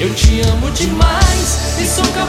Eu 0.00 0.14
te 0.14 0.40
amo 0.42 0.70
demais 0.70 1.76
e 1.76 1.84
sou 1.84 2.04
capaz 2.12 2.27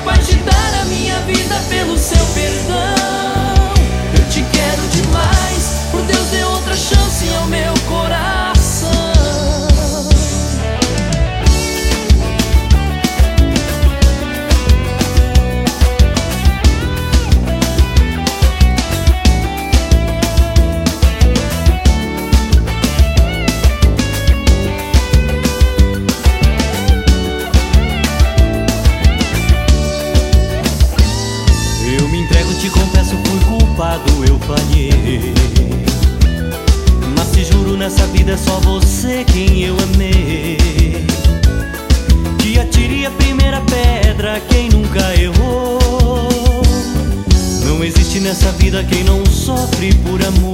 nessa 48.30 48.52
vida 48.52 48.84
quem 48.84 49.04
não 49.04 49.26
sofre 49.26 49.92
por 50.04 50.24
amor. 50.24 50.54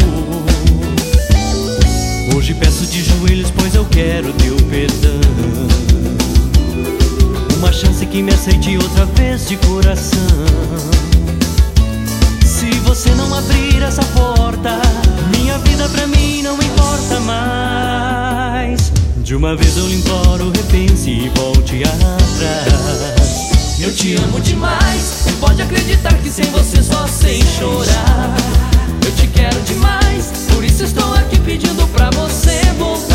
Hoje 2.34 2.54
peço 2.54 2.86
de 2.86 3.04
joelhos, 3.04 3.52
pois 3.52 3.76
eu 3.76 3.84
quero 3.84 4.32
teu 4.32 4.56
perdão. 4.70 5.20
Uma 7.58 7.74
chance 7.74 8.06
que 8.06 8.24
me 8.24 8.32
aceite 8.32 8.78
outra 8.78 9.06
vez 9.08 9.50
de 9.50 9.58
coração. 9.58 10.22
Se 12.46 12.70
você 12.86 13.10
não 13.10 13.36
abrir 13.36 13.84
essa 13.84 14.04
porta, 14.06 14.80
minha 15.38 15.58
vida 15.58 15.90
pra 15.90 16.08
mim 16.08 16.44
não 16.44 16.56
importa 16.56 17.20
mais. 17.20 18.94
De 19.18 19.36
uma 19.36 19.54
vez 19.54 19.76
eu 19.76 19.86
lhe 19.86 19.96
imploro, 19.96 20.50
repense 20.50 21.10
e 21.10 21.30
volte 21.36 21.84
atrás. 21.84 23.55
Eu 23.78 23.94
te 23.94 24.16
amo 24.16 24.40
demais, 24.40 25.26
pode 25.40 25.62
acreditar 25.62 26.14
que 26.20 26.30
sem 26.30 26.46
você 26.46 26.82
só 26.82 27.06
sei 27.08 27.42
chorar. 27.42 28.36
Eu 29.06 29.12
te 29.12 29.28
quero 29.28 29.60
demais, 29.62 30.32
por 30.54 30.64
isso 30.64 30.84
estou 30.84 31.14
aqui 31.14 31.38
pedindo 31.40 31.86
pra 31.90 32.10
você 32.12 32.62
voltar. 32.78 33.15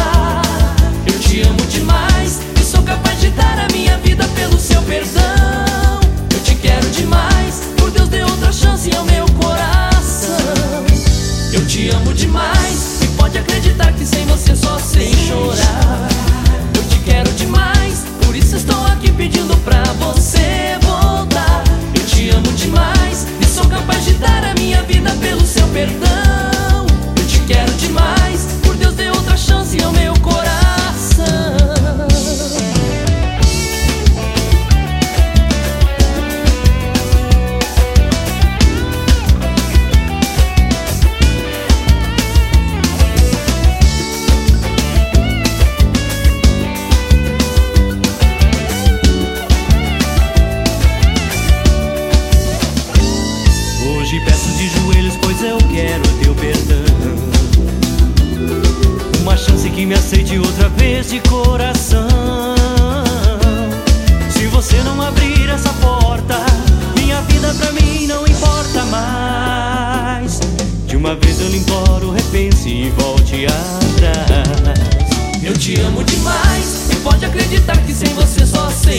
Me 59.91 59.97
aceite 59.97 60.39
outra 60.39 60.69
vez 60.69 61.11
de 61.11 61.19
coração. 61.29 62.07
Se 64.31 64.47
você 64.47 64.77
não 64.85 65.03
abrir 65.03 65.49
essa 65.49 65.71
porta, 65.81 66.37
minha 66.95 67.21
vida 67.23 67.53
pra 67.55 67.73
mim 67.73 68.07
não 68.07 68.25
importa 68.25 68.85
mais. 68.85 70.39
De 70.87 70.97
uma 70.97 71.17
vez 71.17 71.41
eu 71.41 71.49
lhe 71.49 71.59
imploro, 71.59 72.13
repense 72.13 72.69
e 72.69 72.91
volte 72.91 73.47
atrás. 73.47 74.79
Eu 75.43 75.55
te 75.59 75.81
amo 75.81 76.05
demais 76.05 76.89
e 76.93 76.97
pode 76.97 77.25
acreditar 77.25 77.77
que 77.79 77.93
sem 77.93 78.15
você 78.15 78.47
só 78.47 78.71
sei. 78.71 78.90